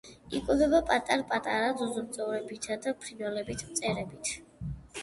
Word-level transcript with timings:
იკვებება 0.37 0.79
პატარ-პატარა 0.87 1.67
ძუძუმწოვრებითა 1.83 2.79
და 2.87 2.95
ფრინველებით, 3.05 3.67
მწერებით. 3.71 4.35